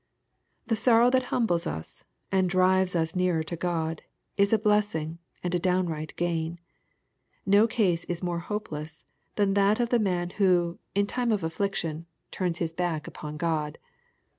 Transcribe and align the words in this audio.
The 0.65 0.75
sorrow 0.75 1.11
that 1.11 1.25
humbles 1.29 1.67
us, 1.67 2.05
and 2.31 2.49
drives 2.49 2.95
us 2.95 3.15
nearer 3.15 3.43
to 3.43 3.55
God, 3.55 4.01
is 4.35 4.51
a 4.51 4.57
blessing, 4.57 5.19
and 5.43 5.53
a 5.53 5.59
downright 5.59 6.15
gain. 6.15 6.59
No 7.45 7.67
case 7.67 8.03
is 8.05 8.23
more 8.23 8.39
hopeless 8.39 9.05
than 9.35 9.53
that 9.53 9.79
of 9.79 9.89
the 9.89 9.99
man 9.99 10.31
who, 10.31 10.79
in 10.95 11.05
time 11.05 11.31
of 11.31 11.41
affliction^ 11.41 11.55
42 12.05 12.05
EXP0SIT0B7 12.05 12.05
THOUGHTS. 12.05 12.07
turns 12.31 12.57
his 12.57 12.73
back 12.73 13.05
upon 13.07 13.37
God. 13.37 13.77